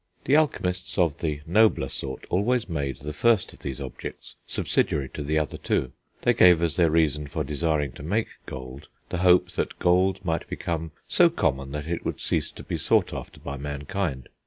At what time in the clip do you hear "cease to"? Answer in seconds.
12.19-12.63